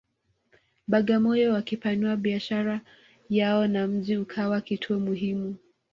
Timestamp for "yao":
3.29-3.67